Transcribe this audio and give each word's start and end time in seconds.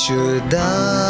should 0.00 0.54
I? 0.54 1.09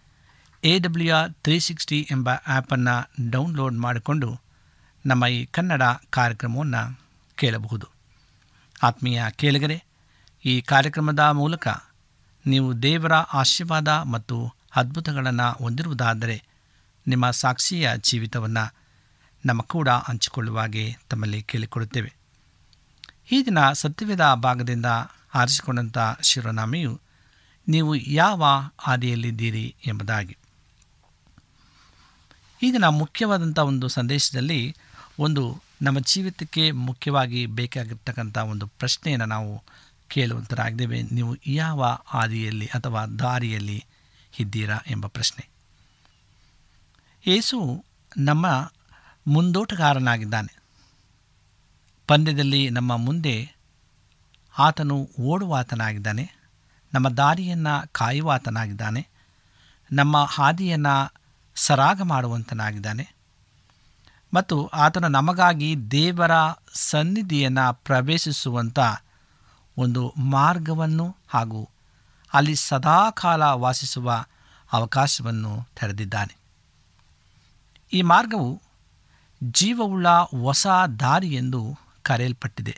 A 0.63 0.79
W 0.79 1.15
R 1.15 1.33
three 1.33 1.59
sixty 1.59 2.07
ಎಂಬ 2.11 2.29
ಆ್ಯಪನ್ನು 2.29 2.95
download 3.29 3.77
ಮಾಡಿಕೊಂಡು 3.77 4.41
ನಮ್ಮ 5.05 5.25
ಈ 5.25 5.45
ಕನ್ನಡ 5.45 5.81
ಕಾರ್ಯಕ್ರಮವನ್ನು 6.09 6.81
ಕೇಳಬಹುದು. 7.37 7.87
ಆತ್ಮೀಯ 8.83 9.23
ಕೇಳಿಗರೆ, 9.31 9.83
ಈ 10.45 10.61
ಕಾರ್ಯಕ್ರಮದ 10.61 11.19
ಮೂಲಕ 11.19 11.67
ನೀವು 12.45 12.83
ದೇವರ 12.83 13.13
ಆಶೀರ್ವಾದ 13.13 13.87
ಮತ್ತು 13.87 14.55
ಅದ್ಭುತಗಳನ್ನು 14.75 15.63
ಹೊಂದಿರುವುದಾದರೆ 15.63 16.43
ನಿಮ್ಮ 17.07 17.31
ಸಾಕ್ಷಿಯ 17.31 17.89
ಜೀವಿತವನ್ನು 17.97 18.65
ನಮ್ಮ 19.45 19.61
ಕೂಡ 19.61 19.89
ಹಂಚಿಕೊಳ್ಳುವಾಗೆ 19.89 20.95
ತಮ್ಮಲ್ಲಿ 21.09 21.43
ಕೇಳಿಕೊಡುತ್ತೇವೆ 21.43 22.11
ಈ 23.31 23.45
ದಿನ 23.45 23.71
ಸತ್ಯವೇದ 23.71 24.33
ಭಾಗದಿಂದ 24.33 24.85
ಆರಿಸಿಕೊಂಡಂಥ 25.35 25.97
ಶಿರೋನಾಮೆಯು 26.21 26.93
ನೀವು 27.67 27.95
ಯಾವ 27.95 28.43
ಹಾದಿಯಲ್ಲಿದ್ದೀರಿ 28.79 29.75
ಎಂಬುದಾಗಿ. 29.87 30.35
ಈ 32.63 32.71
ನಾವು 32.71 32.97
ಮುಖ್ಯವಾದಂಥ 32.97 33.59
ಒಂದು 33.59 33.87
ಸಂದೇಶದಲ್ಲಿ 33.87 34.75
ಒಂದು 35.19 35.61
ನಮ್ಮ 35.81 35.99
ಜೀವಿತಕ್ಕೆ 35.99 36.71
ಮುಖ್ಯವಾಗಿ 36.71 37.45
ಬೇಕಾಗಿರ್ತಕ್ಕಂಥ 37.45 38.37
ಒಂದು 38.37 38.67
ಪ್ರಶ್ನೆಯನ್ನು 38.67 39.25
ನಾವು 39.25 39.63
ಕೇಳುವಂಥರಾಗಿದ್ದೇವೆ 40.07 41.01
ನೀವು 41.01 41.35
ಯಾವ 41.47 41.97
ಹಾದಿಯಲ್ಲಿ 42.05 42.65
ಅಥವಾ 42.65 43.05
ದಾರಿಯಲ್ಲಿ 43.05 43.85
ಇದ್ದೀರಾ 44.39 44.77
ಎಂಬ 44.87 45.07
ಪ್ರಶ್ನೆ. 45.07 45.49
ಯೇಸು 47.27 47.85
ನಮ್ಮ 48.17 48.71
ಮುಂದೋಟಗಾರನಾಗಿದ್ದಾನೆ. 49.27 50.59
ಪಂದ್ಯದಲ್ಲಿ 52.07 52.69
ನಮ್ಮ 52.69 52.95
ಮುಂದೆ 52.95 53.55
ಆತನು 54.57 55.09
ಓಡುವಾತನಾಗಿದ್ದಾನೆ. 55.19 56.31
ನಮ್ಮ 56.93 57.09
ದಾರಿಯನ್ನು 57.09 57.89
ಕಾಯುವಾತನಾಗಿದ್ದಾನೆ. 57.91 59.07
ನಮ್ಮ 59.91 60.23
ಹಾದಿಯನ್ನು 60.23 61.20
ಸರಾಗ 61.65 62.01
ಮಾಡುವಂತನಾಗಿದ್ದಾನೆ. 62.01 63.05
ಮತ್ತು 64.33 64.67
ಆತನು 64.67 65.07
ನಮಗಾಗಿ 65.07 65.69
ದೇವರ 65.91 66.31
ಸನ್ನಿಧಿಯನ್ನು 66.73 67.73
ಪ್ರವೇಶಿಸುವಂಥ 67.73 68.79
ಒಂದು 69.77 70.13
ಮಾರ್ಗವನ್ನು 70.17 71.15
ಹಾಗೂ 71.29 71.69
ಅಲ್ಲಿ 72.33 72.55
ಸದಾಕಾಲ 72.55 73.43
ವಾಸಿಸುವ 73.43 74.25
ಅವಕಾಶವನ್ನು 74.73 75.67
ತೆರೆದಿದ್ದಾನೆ. 75.75 76.35
ಈ 77.93 78.01
ಮಾರ್ಗವು 78.01 78.61
ಜೀವವುಳ್ಳ 79.43 80.09
ಹೊಸ 80.41 80.67
ದಾರಿ 80.99 81.29
ಎಂದು 81.33 81.77
ಕರೆಯಲ್ಪಟ್ಟಿದೆ. 82.03 82.77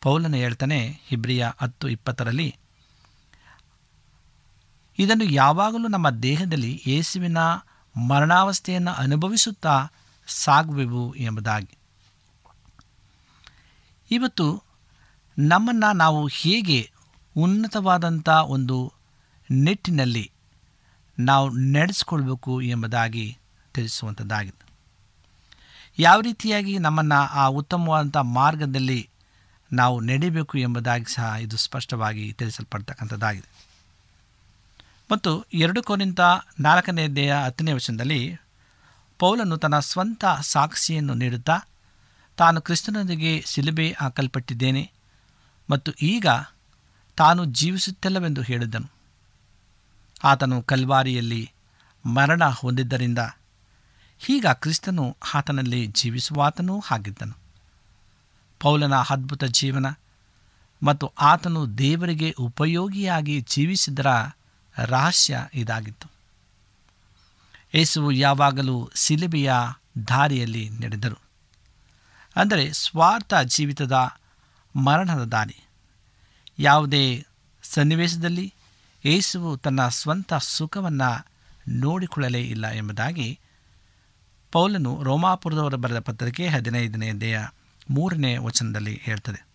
ಪೌಲನ 0.00 0.34
ಹೇಳ್ತಾನೆ 0.34 1.00
ಹಿಬ್ರಿಯ 1.06 1.48
ಹತ್ತು 1.62 1.88
ಇಪ್ಪತ್ತರಲ್ಲಿ, 1.88 2.56
ಇದನ್ನು 4.98 5.24
ಯಾವಾಗಲೂ 5.24 5.88
ನಮ್ಮ 5.88 6.10
ದೇಹದಲ್ಲಿ 6.10 6.82
ಯೇಸುವಿನ 6.86 7.38
ಮರಣಾವಸ್ಥೆಯನ್ನು 7.96 8.90
ಅನುಭವಿಸುತ್ತಾ 8.90 9.88
ಸಾಗುವೆವು 10.26 11.14
ಎಂಬುದಾಗಿ. 11.14 11.78
ಇವತ್ತು 14.10 14.62
ನಮ್ಮನ್ನು 15.38 15.92
ನಾವು 15.92 16.26
ಹೇಗೆ 16.26 16.90
ಉನ್ನತವಾದಂಥ 17.36 18.28
ಒಂದು 18.28 18.92
ನಿಟ್ಟಿನಲ್ಲಿ 19.50 20.30
ನಾವು 21.18 21.50
ನಡೆಸ್ಕೊಳ್ಬೇಕು 21.50 22.62
ಎಂಬುದಾಗಿ 22.62 23.38
ತಿಳಿಸುವಂಥದ್ದಾಗಿದೆ 23.74 24.64
ಯಾವ 25.98 26.20
ರೀತಿಯಾಗಿ 26.20 26.78
ನಮ್ಮನ್ನು 26.78 27.14
ಆ 27.14 27.46
ಉತ್ತಮವಾದಂಥ 27.46 28.16
ಮಾರ್ಗದಲ್ಲಿ 28.16 29.10
ನಾವು 29.72 30.00
ನಡಿಬೇಕು 30.00 30.58
ಎಂಬುದಾಗಿ 30.58 31.14
ಸಹ 31.14 31.34
ಇದು 31.40 31.56
ಸ್ಪಷ್ಟವಾಗಿ 31.56 32.32
ತಿಳಿಸಲ್ಪಡ್ತಕ್ಕಂಥದ್ದಾಗಿದೆ. 32.32 33.53
ಮತ್ತು 35.10 35.42
ಎರಡು 35.42 35.82
ಕೋನಿಂತ 35.82 36.20
ನಾಲ್ಕನೇ 36.60 37.08
ದೇಹ 37.08 37.44
ಹತ್ತನೇ 37.44 37.72
ವಚನದಲ್ಲಿ 37.72 38.36
ಪೌಲನು 39.18 39.56
ತನ್ನ 39.56 39.78
ಸ್ವಂತ 39.78 40.24
ಸಾಕ್ಷಿಯನ್ನು 40.40 41.14
ನೀಡುತ್ತಾ 41.14 41.58
ತಾನು 42.36 42.60
ಕ್ರಿಸ್ತನೊಂದಿಗೆ 42.60 43.42
ಸಿಲುಬೆ 43.46 43.96
ಹಾಕಲ್ಪಟ್ಟಿದ್ದೇನೆ 44.00 44.92
ಮತ್ತು 45.70 45.92
ಈಗ 45.92 46.26
ತಾನು 47.16 47.44
ಜೀವಿಸುತ್ತಿಲ್ಲವೆಂದು 47.44 48.42
ಹೇಳಿದನು. 48.42 48.90
ಆತನು 50.24 50.62
ಕಲ್ವಾರಿಯಲ್ಲಿ 50.62 51.52
ಮರಣ 52.06 52.44
ಹೊಂದಿದ್ದರಿಂದ 52.44 53.18
ಈಗ 54.28 54.46
ಕ್ರಿಸ್ತನು 54.46 55.16
ಆತನಲ್ಲಿ 55.34 55.86
ಜೀವಿಸುವಾತನೂ 55.86 56.82
ಆಗಿದ್ದನು. 56.90 57.36
ಪೌಲನ 58.60 58.94
ಅದ್ಭುತ 58.94 59.44
ಜೀವನ 59.44 59.86
ಮತ್ತು 60.82 61.06
ಆತನು 61.06 61.78
ದೇವರಿಗೆ 61.78 62.30
ಉಪಯೋಗಿಯಾಗಿ 62.30 63.40
ಜೀವಿಸಿದರ 63.40 64.06
ರಹಸ್ಯ 64.78 65.48
ಇದಾಗಿತ್ತು. 65.54 66.08
ಯೇಸುವು 67.74 68.12
ಯಾವಾಗಲೂ 68.12 68.90
ಸಿಲುಬೆಯ 68.94 69.52
ದಾರಿಯಲ್ಲಿ 70.08 70.70
ನಡೆದರು. 70.70 71.20
ಅಂದರೆ 72.36 72.72
ಸ್ವಾರ್ಥ 72.72 73.34
ಜೀವಿತದ 73.34 73.92
ಮರಣದ 74.76 75.24
ದಾರಿ. 75.24 75.64
ಯಾವುದೇ 76.58 77.26
ಸನ್ನಿವೇಶದಲ್ಲಿ 77.62 78.54
ಯೇಸುವು 79.04 79.56
ತನ್ನ 79.56 79.88
ಸ್ವಂತ 79.88 80.34
ಸುಖವನ್ನು 80.34 81.26
ನೋಡಿಕೊಳ್ಳಲೇ 81.68 82.40
ಇಲ್ಲ 82.40 82.66
ಎಂಬುದಾಗಿ 82.66 83.40
ಪೌಲನು 84.52 85.02
ರೋಮಾಪುರದವರು 85.02 85.76
ಬರೆದ 85.76 85.98
ಪತ್ರಿಕೆ 85.98 86.48
ಹದಿನೈದನೇ 86.48 87.12
ದೇಹ 87.12 87.44
ಮೂರನೇ 87.90 88.36
ವಚನದಲ್ಲಿ 88.36 89.00
ಹೇಳ್ತದೆ. 89.04 89.46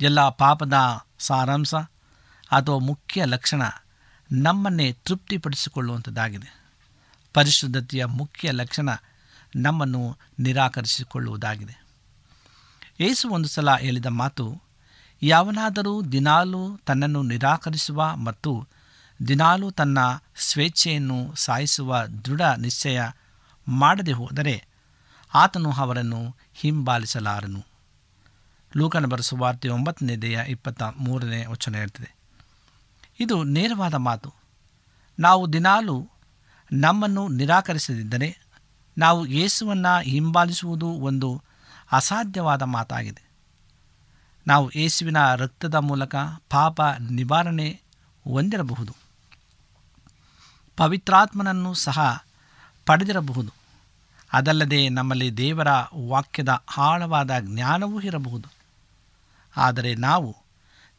ಎಲ್ಲ 0.00 0.28
ಪಾಪದ 0.28 0.74
ಸಾರಾಂಶ 1.18 1.74
ಅಥವಾ 2.50 2.78
ಮುಖ್ಯ 2.78 3.24
ಲಕ್ಷಣ 3.24 3.62
ನಮ್ಮನ್ನೇ 4.32 4.92
ತೃಪ್ತಿಪಡಿಸಿಕೊಳ್ಳುವಂಥದ್ದಾಗಿದೆ. 4.92 6.60
ಪರಿಶುದ್ಧತೆಯ 7.34 8.04
ಮುಖ್ಯ 8.04 8.50
ಲಕ್ಷಣ 8.50 8.88
ನಮ್ಮನ್ನು 9.56 10.16
ನಿರಾಕರಿಸಿಕೊಳ್ಳುವುದಾಗಿದೆ. 10.38 11.84
ಏಸು 13.00 13.28
ಒಂದು 13.28 13.48
ಸಲ 13.48 13.76
ಹೇಳಿದ 13.76 14.06
ಮಾತು, 14.06 14.62
ಯಾವನಾದರೂ 15.22 16.02
ದಿನಾಲೂ 16.02 16.76
ತನ್ನನ್ನು 16.76 17.22
ನಿರಾಕರಿಸುವ 17.22 18.16
ಮತ್ತು 18.16 18.66
ದಿನಾಲೂ 19.28 19.70
ತನ್ನ 19.70 19.98
ಸ್ವೇಚ್ಛೆಯನ್ನು 20.38 21.34
ಸಾಯಿಸುವ 21.34 22.06
ದೃಢ 22.06 22.40
ನಿಶ್ಚಯ 22.40 23.02
ಮಾಡದೆ 23.68 24.12
ಹೋದರೆ 24.12 24.64
ಆತನು 25.34 25.72
ಅವರನ್ನು 25.72 26.36
ಹಿಂಬಾಲಿಸಲಾರನು. 26.54 27.66
ಲೂಕನ 28.76 29.06
ಬರೆಸುವಾರ್ತೆ 29.06 29.68
ಒಂಬತ್ತನೇ 29.68 30.16
ದೇಹ 30.16 30.38
ಇಪ್ಪತ್ತ 30.38 30.82
ಮೂರನೇ 30.82 31.46
ವಚನ 31.46 31.76
ಹೇಳ್ತದೆ 31.76 32.17
ಇದು 33.20 33.44
ನೇರವಾದ 33.44 33.94
ಮಾತು. 33.94 34.34
ನಾವು 35.18 35.52
ದಿನಾಲೂ 35.52 36.08
ನಮ್ಮನ್ನು 36.72 37.28
ನಿರಾಕರಿಸದಿದ್ದರೆ 37.28 38.38
ನಾವು 38.98 39.26
ಯೇಸುವನ್ನು 39.26 40.00
ಹಿಂಬಾಲಿಸುವುದು 40.00 40.86
ಒಂದು 40.86 41.42
ಅಸಾಧ್ಯವಾದ 41.92 42.62
ಮಾತಾಗಿದೆ. 42.62 43.22
ನಾವು 44.46 44.70
ಯೇಸುವಿನ 44.76 45.34
ರಕ್ತದ 45.34 45.74
ಮೂಲಕ 45.74 46.14
ಪಾಪ 46.50 46.80
ನಿವಾರಣೆ 47.10 47.80
ಹೊಂದಿರಬಹುದು. 48.24 48.96
ಪವಿತ್ರಾತ್ಮನನ್ನು 50.76 51.74
ಸಹ 51.74 52.24
ಪಡೆದಿರಬಹುದು. 52.86 53.52
ಅದಲ್ಲದೆ 54.32 54.88
ನಮ್ಮಲ್ಲಿ 54.88 55.36
ದೇವರ 55.36 55.68
ವಾಕ್ಯದ 56.08 56.62
ಆಳವಾದ 56.78 57.30
ಜ್ಞಾನವೂ 57.40 58.00
ಇರಬಹುದು. 58.00 58.48
ಆದರೆ 59.56 59.94
ನಾವು 59.94 60.36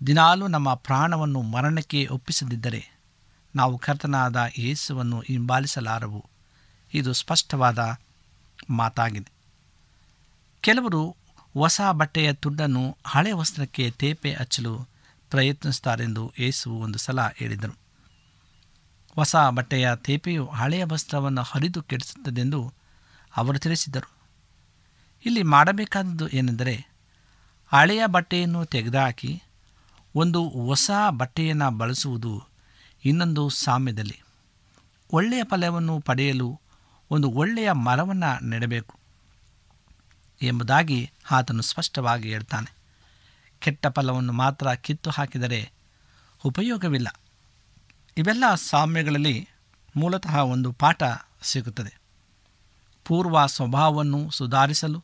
ದಿನಾಲೂ 0.08 0.48
ನಮ್ಮ 0.48 0.74
ಪ್ರಾಣವನ್ನು 0.74 1.42
ಮರಣಕ್ಕೆ 1.42 2.08
ಒಪ್ಪಿಸದಿದ್ದರೆ 2.08 3.00
ನಾವು 3.56 3.78
ಕರ್ತನಾದ 3.78 4.38
ಯೇಸುವನ್ನು 4.58 5.20
ಹಿಂಬಾಲಿಸಲಾರವು. 5.20 6.26
ಇದು 6.94 7.14
ಸ್ಪಷ್ಟವಾದ 7.14 7.98
ಮಾತಾಗಿದೆ. 8.70 9.32
ಕೆಲವರು 10.62 11.16
ಹೊಸ 11.54 11.82
ಬಟ್ಟೆಯ 11.92 12.34
ತುಂಡನ್ನು 12.34 12.98
ಹಳೆ 13.08 13.32
ವಸ್ತ್ರಕ್ಕೆ 13.32 13.92
ತೇಪೆ 13.92 14.34
ಹಚ್ಚಲು 14.34 14.88
ಪ್ರಯತ್ನಿಸುತ್ತಾರೆಂದು 15.30 16.34
ಯೇಸುವು 16.40 16.80
ಒಂದು 16.80 17.00
ಸಲ 17.00 17.20
ಹೇಳಿದರು. 17.36 17.78
ಹೊಸ 19.16 19.36
ಬಟ್ಟೆಯ 19.36 19.90
ತೇಪೆಯು 19.96 20.48
ಹಳೆಯ 20.48 20.86
ವಸ್ತ್ರವನ್ನು 20.86 21.44
ಹರಿದು 21.44 21.82
ಕೆಡಿಸುತ್ತದೆಂದು 21.82 22.74
ಅವರು 23.36 23.60
ತಿಳಿಸಿದರು. 23.60 24.12
ಇಲ್ಲಿ 25.26 25.44
ಮಾಡಬೇಕಾದದ್ದು 25.44 26.30
ಏನೆಂದರೆ, 26.30 26.88
ಹಳೆಯ 27.68 28.06
ಬಟ್ಟೆಯನ್ನು 28.06 28.66
ತೆಗೆದುಹಾಕಿ 28.66 29.44
ಒಂದು 30.16 30.50
ಹೊಸ 30.50 30.92
ಬಟ್ಟೆಯನ್ನು 31.10 31.78
ಬಳಸುವುದು 31.78 32.44
ಇನ್ನೊಂದು 33.06 33.50
ಸಾಮ್ಯದಲ್ಲಿ. 33.50 34.22
ಒಳ್ಳೆಯ 35.14 35.44
ಫಲವನ್ನು 35.44 36.00
ಪಡೆಯಲು 36.00 36.62
ಒಂದು 37.12 37.30
ಒಳ್ಳೆಯ 37.30 37.72
ಮರವನ್ನು 37.72 38.46
ನೆಡಬೇಕು 38.46 39.00
ಎಂಬುದಾಗಿ 40.42 41.12
ಆತನು 41.32 41.62
ಸ್ಪಷ್ಟವಾಗಿ 41.62 42.30
ಹೇಳ್ತಾನೆ. 42.30 42.74
ಕೆಟ್ಟ 43.60 43.88
ಫಲವನ್ನು 43.88 44.34
ಮಾತ್ರ 44.34 44.74
ಕಿತ್ತು 44.74 45.10
ಹಾಕಿದರೆ 45.10 45.72
ಉಪಯೋಗವಿಲ್ಲ. 46.46 47.22
ಇವೆಲ್ಲ 48.18 48.44
ಸಾಮ್ಯಗಳಲ್ಲಿ 48.56 49.50
ಮೂಲತಃ 49.96 50.38
ಒಂದು 50.38 50.72
ಪಾಠ 50.72 51.04
ಸಿಗುತ್ತದೆ. 51.44 52.00
ಪೂರ್ವ 53.06 53.46
ಸ್ವಭಾವವನ್ನು 53.46 54.30
ಸುಧಾರಿಸಲು 54.30 55.04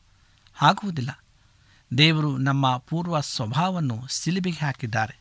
ಆಗುವುದಿಲ್ಲ. 0.62 1.24
ದೇವರು 1.98 2.36
ನಮ್ಮ 2.36 2.76
ಪೂರ್ವ 2.76 3.20
ಸ್ವಭಾವವನ್ನು 3.20 4.06
ಸಿಲಿಬಿಗೆ 4.08 4.64
ಹಾಕಿದ್ದಾರೆ. 4.64 5.18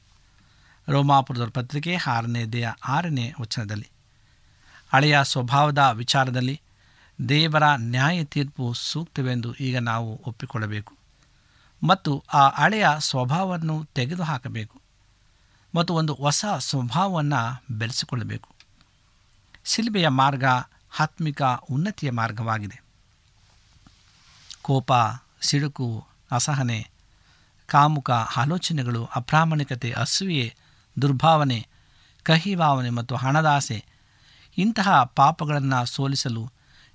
ರೋಮಾಪುರದ 0.89 1.49
ಪತ್ರಿಕೆ 1.49 1.95
ಆರನೇ 1.95 2.45
ದೇಹ 2.45 2.73
ಆರನೇ 2.87 3.33
ವಚನದಲ್ಲಿ. 3.41 3.89
ಹಳೆಯ 4.93 5.19
ಸ್ವಭಾವದ 5.23 5.77
ವಿಚಾರದಲ್ಲಿ 5.77 6.61
ದೇವರ 7.29 7.63
ನ್ಯಾಯ 7.75 8.23
ತೀರ್ಪು 8.23 8.73
ಸೂಕ್ತವೆಂದು 8.73 9.55
ಈಗ 9.55 9.77
ನಾವು 9.77 10.21
ಒಪ್ಪಿಕೊಳ್ಳಬೇಕು. 10.27 10.93
ಮತ್ತು 11.87 12.23
ಆ 12.33 12.49
ಹಳೆಯ 12.49 12.87
ಸ್ವಭಾವವನ್ನು 12.99 13.85
ತೆಗೆದುಹಾಕಬೇಕು. 13.85 14.81
ಮತ್ತು 15.75 15.93
ಒಂದು 15.93 16.13
ಹೊಸ 16.13 16.45
ಸ್ವಭಾವವನ್ನು 16.57 17.63
ಬೆಳೆಸಿಕೊಳ್ಳಬೇಕು. 17.71 18.49
ಶಿಲ್ಬೆಯ 19.65 20.07
ಮಾರ್ಗ 20.07 20.43
ಆತ್ಮಿಕ 20.99 21.41
ಉನ್ನತಿಯ 21.41 22.11
ಮಾರ್ಗವಾಗಿದೆ. 22.11 22.83
ಕೋಪ, 24.61 24.91
ಸಿಡುಕು 25.41 26.07
ಅಸಹನೆ, 26.31 26.89
ಕಾಮುಕ 27.65 28.11
ಆಲೋಚನೆಗಳು, 28.11 29.05
ಅಪ್ರಾಮಾಣಿಕತೆ, 29.05 29.91
ಅಸೂಯೆ, 29.91 30.55
ದುರ್ಭಾವನೆ, 31.01 31.67
ಕಹಿ 32.23 32.55
ಭಾವನೆ 32.55 32.89
ಮತ್ತು 32.89 33.15
ಹಣದಾಸೆ 33.15 33.85
ಇಂತಹ 34.57 35.03
ಪಾಪಗಳನ್ನು 35.03 35.85
ಸೋಲಿಸಲು 35.85 36.51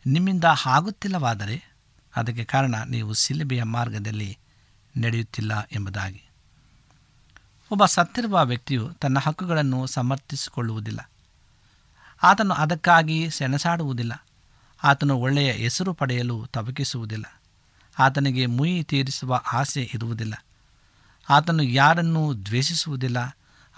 ನಿಮ್ಮಿಂದ 0.07 0.45
ಆಗುತ್ತಿಲ್ಲವಾದರೆ 0.67 1.75
ಅದಕ್ಕೆ 2.17 2.45
ಕಾರಣ 2.45 2.75
ನೀವು 2.89 3.15
ಸಿಲುಬೆಯ 3.15 3.63
ಮಾರ್ಗದಲ್ಲಿ 3.63 4.39
ನಡೆಯುತ್ತಿಲ್ಲ 4.97 5.69
ಎಂಬುದಾಗಿ. 5.73 6.23
ಒಬ್ಬ 7.71 7.85
ಸತ್ತಿರುವ 7.85 8.45
ವ್ಯಕ್ತಿಯು 8.45 8.93
ತನ್ನ 8.93 9.19
ಹಕ್ಕುಗಳನ್ನು 9.19 9.87
ಸಮರ್ಥಿಸಿಕೊಳ್ಳುವುದಿಲ್ಲ. 9.87 11.11
ಆತನು 12.23 12.55
ಅದಕ್ಕಾಗಿ 12.55 13.31
ಸೆಣಸಾಡುವುದಿಲ್ಲ. 13.31 14.27
ಆತನು 14.85 15.17
ಒಳ್ಳೆಯ 15.19 15.53
ಹೆಸರು 15.53 15.95
ಪಡೆಯಲು 15.95 16.47
ತವಕಿಸುವುದಿಲ್ಲ. 16.47 17.40
ಆತನಿಗೆ 17.99 18.47
ಮುಯಿ 18.47 18.83
ತೀರಿಸುವ 18.83 19.41
ಆಸೆ 19.53 19.91
ಇರುವುದಿಲ್ಲ. 19.95 20.45
ಆತನು 21.31 21.63
ಯಾರನ್ನೂ 21.63 22.35
ದ್ವೇಷಿಸುವುದಿಲ್ಲ 22.35 23.19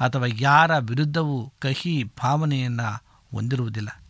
ಅಥವಾ 0.01 0.25
ಯಾರ 0.27 0.79
ವಿರುದ್ಧವೂ 0.79 1.53
ಕಹಿ 1.59 2.05
ಭಾವನೆಯನ್ನು 2.05 3.05
ಹೊಂದಿರುವುದಿಲ್ಲ. 3.33 4.03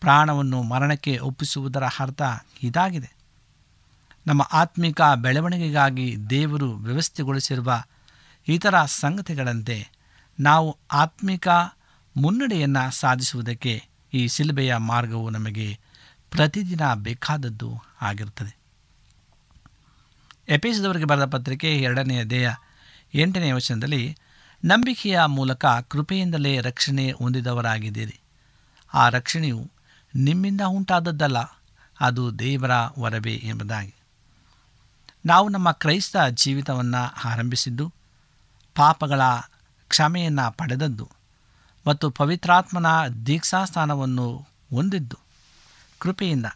ಪ್ರಾಣವನ್ನು 0.00 0.62
ಮರಣಕ್ಕೆ 0.62 1.18
ಒಪ್ಪಿಸುವುದರ 1.18 1.84
ಅರ್ಥ 1.84 2.22
ಇದಾಗಿದೆ. 2.62 3.16
ನಮ್ಮ 4.26 4.48
ಆತ್ಮಿಕ 4.52 5.00
ಬೆಳವಣಿಗೆಗಾಗಿ 5.16 6.16
ದೇವರು 6.30 6.72
ವ್ಯವಸ್ಥೆಗೊಳಿಸಿರುವ 6.72 7.82
ಇತರ 8.48 8.84
ಸಂಗತಿಗಳಂತೆ 8.84 9.88
ನಾವು 10.40 10.76
ಆತ್ಮಿಕ 10.92 11.48
ಮುನ್ನಡೆಯನ್ನು 12.16 12.90
ಸಾಧಿಸುವುದಕ್ಕೆ 12.90 13.84
ಈ 14.14 14.28
ಶಿಲ್ಬೆಯ 14.28 14.76
ಮಾರ್ಗವು 14.76 15.30
ನಮಗೆ 15.30 15.78
ಪ್ರತಿದಿನ 16.30 16.80
ಬೇಕಾದದ್ದು 16.94 17.80
ಆಗಿರುತ್ತದೆ. 18.02 18.63
ಎಪಿಸದವರಿಗೆ 20.48 21.04
ಬರೆದ 21.04 21.24
ಪತ್ರಿಕೆ 21.24 21.76
ಎರಡನೆಯ 21.76 22.24
ದೇಹ 22.24 22.54
ಎಂಟನೆಯ 23.14 23.52
ವಚನದಲ್ಲಿ, 23.52 24.16
ನಂಬಿಕೆಯ 24.64 25.24
ಮೂಲಕ 25.24 25.66
ಕೃಪೆಯಿಂದಲೇ 25.66 26.60
ರಕ್ಷಣೆ 26.60 27.12
ಹೊಂದಿದವರಾಗಿದ್ದೀರಿ. 27.12 28.20
ಆ 28.94 29.08
ರಕ್ಷಣೆಯು 29.08 29.70
ನಿಮ್ಮಿಂದ 30.14 30.60
ಉಂಟಾದದ್ದಲ್ಲ, 30.60 31.38
ಅದು 32.00 32.38
ದೇವರ 32.38 32.70
ವರವೇ 32.98 33.40
ಎಂಬುದಾಗಿ. 33.44 33.94
ನಾವು 35.26 35.48
ನಮ್ಮ 35.48 35.70
ಕ್ರೈಸ್ತ 35.70 36.16
ಜೀವಿತವನ್ನು 36.30 37.28
ಆರಂಭಿಸಿದ್ದು, 37.28 37.92
ಪಾಪಗಳ 38.74 39.20
ಕ್ಷಮೆಯನ್ನು 39.88 40.52
ಪಡೆದದ್ದು 40.52 41.10
ಮತ್ತು 41.86 42.10
ಪವಿತ್ರಾತ್ಮನ 42.10 42.86
ದೀಕ್ಷಾಸ್ಥಾನವನ್ನು 43.26 44.48
ಹೊಂದಿದ್ದು 44.70 45.18
ಕೃಪೆಯಿಂದ 45.98 46.46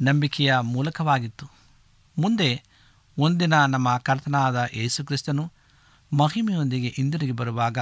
ನಂಬಿಕೆಯ 0.00 0.58
ಮೂಲಕವಾಗಿತ್ತು. 0.58 1.50
ಮುಂದೆ 2.18 2.62
ಒಂದಿನ 3.18 3.64
ನಮ್ಮ 3.64 3.96
ಕರ್ತನಾದ 3.96 4.64
ಯೇಸುಕ್ರಿಸ್ತನು 4.74 5.52
ಮಹಿಮೆಯೊಂದಿಗೆ 6.12 6.88
ಹಿಂದಿರುಗಿ 6.88 7.32
ಬರುವಾಗ 7.32 7.78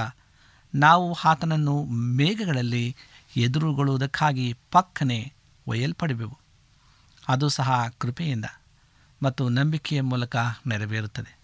ನಾವು 0.75 1.13
ಆತನನ್ನು 1.13 1.83
ಮೇಘಗಳಲ್ಲಿ 1.89 2.95
ಎದುರುಗೊಳ್ಳುವುದಕ್ಕಾಗಿ 3.37 4.57
ಪಕ್ಕನೆ 4.71 5.33
ಒಯ್ಯಲ್ಪಡುವೆವು. 5.67 6.37
ಅದು 7.27 7.49
ಸಹ 7.49 7.87
ಕೃಪೆಯಿಂದ 7.99 8.45
ಮತ್ತು 9.23 9.49
ನಂಬಿಕೆಯ 9.49 10.01
ಮೂಲಕ 10.01 10.35
ನೆರವೇರುತ್ತದೆ. 10.67 11.39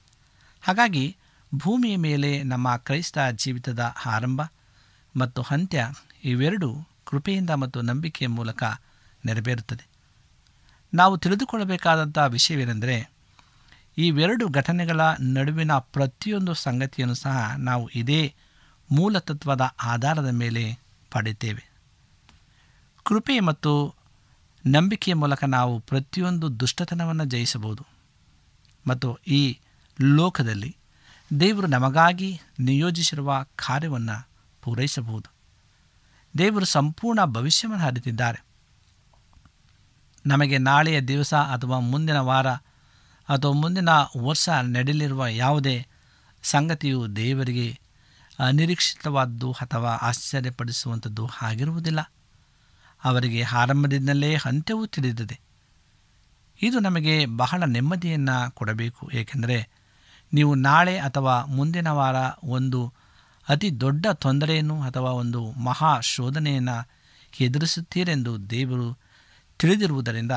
ಹಾಗಾಗಿ 0.62 1.18
ಭೂಮಿಯ 1.56 1.96
ಮೇಲೆ 1.96 2.44
ನಮ್ಮ 2.44 2.76
ಕ್ರೈಸ್ತ 2.76 3.18
ಜೀವಿತದ 3.36 3.96
ಆರಂಭ 4.06 4.42
ಮತ್ತು 5.20 5.42
ಅಂತ್ಯ 5.42 5.92
ಇವೆರಡೂ 6.24 6.76
ಕೃಪೆಯಿಂದ 7.06 7.50
ಮತ್ತು 7.50 7.82
ನಂಬಿಕೆಯ 7.82 8.28
ಮೂಲಕ 8.28 8.64
ನೆರವೇರುತ್ತದೆ. 9.26 9.88
ನಾವು 10.94 11.18
ತಿಳಿದುಕೊಳ್ಳಬೇಕಾದಂಥ 11.18 12.18
ವಿಷಯವೇನೆಂದರೆ 12.18 13.17
ಇವೆರಡು 13.98 14.48
ಘಟನೆಗಳ 14.50 15.02
ನಡುವಿನ 15.20 15.72
ಪ್ರತಿಯೊಂದು 15.78 16.54
ಸಂಗತಿಯನ್ನು 16.54 17.16
ಸಹ 17.16 17.56
ನಾವು 17.58 17.90
ಇದೇ 17.90 18.36
ಮೂಲತತ್ವದ 18.92 19.62
ಆಧಾರದ 19.84 20.30
ಮೇಲೆ 20.30 20.80
ಪಡೆಯುತ್ತೇವೆ. 21.12 21.72
ಕೃಪೆ 23.04 23.40
ಮತ್ತು 23.40 23.96
ನಂಬಿಕೆಯ 24.66 25.14
ಮೂಲಕ 25.14 25.44
ನಾವು 25.44 25.80
ಪ್ರತಿಯೊಂದು 25.80 26.60
ದುಷ್ಟತನವನ್ನು 26.60 27.26
ಜಯಿಸಬಹುದು. 27.26 27.86
ಮತ್ತು 28.88 29.18
ಈ 29.28 29.60
ಲೋಕದಲ್ಲಿ 30.02 30.78
ದೇವರು 31.40 31.68
ನಮಗಾಗಿ 31.68 32.42
ನಿಯೋಜಿಸಿರುವ 32.60 33.46
ಕಾರ್ಯವನ್ನು 33.56 34.28
ಪೂರೈಸಬಹುದು. 34.62 35.32
ದೇವರು 36.38 36.66
ಸಂಪೂರ್ಣ 36.66 37.26
ಭವಿಷ್ಯವನ್ನು 37.26 37.84
ಹರಿತಿದ್ದಾರೆ. 37.84 38.44
ನಮಗೆ 40.26 40.58
ನಾಳೆಯ 40.58 41.02
ದಿವಸ 41.02 41.34
ಅಥವಾ 41.34 41.80
ಮುಂದಿನ 41.80 42.20
ವಾರ 42.20 42.48
ಅಥವಾ 43.30 43.52
ಮುಂದಿನ 43.52 43.90
ವರ್ಷ 44.18 44.50
ನಡೆಯಲಿರುವ 44.50 45.28
ಯಾವುದೇ 45.28 45.88
ಸಂಗತಿಯು 46.44 47.16
ದೇವರಿಗೆ 47.16 47.80
ಅನಿರೀಕ್ಷಿತವಾದ್ದು 48.40 49.52
ಅಥವಾ 49.52 49.90
ಆಶ್ಚರ್ಯಪಡಿಸುವಂಥದ್ದು 49.90 51.30
ಆಗಿರುವುದಿಲ್ಲ. 51.42 52.12
ಅವರಿಗೆ 53.04 53.44
ಆರಂಭದಿಂದಲೇ 53.44 54.36
ಅಂತ್ಯವೂ 54.36 54.86
ತಿಳಿದಿದೆ. 54.86 55.40
ಇದು 56.62 56.80
ನಮಗೆ 56.80 57.26
ಬಹಳ 57.26 57.64
ನೆಮ್ಮದಿಯನ್ನು 57.66 58.52
ಕೊಡಬೇಕು, 58.52 59.12
ಏಕೆಂದರೆ 59.14 59.70
ನೀವು 60.34 60.56
ನಾಳೆ 60.56 60.98
ಅಥವಾ 60.98 61.46
ಮುಂದಿನ 61.46 61.88
ವಾರ 61.88 62.16
ಒಂದು 62.44 62.94
ಅತಿ 63.50 63.80
ದೊಡ್ಡ 63.80 64.08
ತೊಂದರೆಯನ್ನು 64.08 64.82
ಅಥವಾ 64.82 65.10
ಒಂದು 65.12 65.52
ಮಹಾ 65.52 66.00
ಶೋಧನೆಯನ್ನು 66.00 66.90
ಎದುರಿಸುತ್ತೀರೆಂದು 67.40 68.50
ದೇವರು 68.50 68.98
ತಿಳಿದಿರುವುದರಿಂದ 69.60 70.32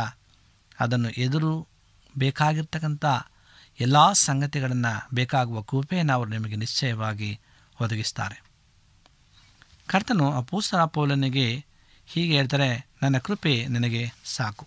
ಅದನ್ನು 0.81 1.11
ಎದುರು 1.11 1.70
ಬೇಕಾಗಿರ್ತಕ್ಕಂಥ 2.19 3.05
ಎಲ್ಲ 3.81 4.13
ಸಂಗತಿಗಳನ್ನು 4.13 5.09
ಬೇಕಾಗುವ 5.15 5.63
ಕೃಪೆಯನ್ನು 5.63 6.13
ಅವರು 6.13 6.31
ನಿಮಗೆ 6.31 6.57
ನಿಶ್ಚಯವಾಗಿ 6.57 7.41
ಒದಗಿಸ್ತಾರೆ. 7.81 8.43
ಕರ್ತನು 9.87 10.33
ಅಪೋಸ್ತರ 10.33 10.85
ಪೌಲನಿಗೆ 10.85 11.65
ಹೀಗೆ 12.07 12.37
ಹೇಳ್ತಾರೆ, 12.37 12.89
ನನ್ನ 13.03 13.19
ಕೃಪೆ 13.19 13.67
ನಿನಗೆ 13.67 14.13
ಸಾಕು. 14.25 14.67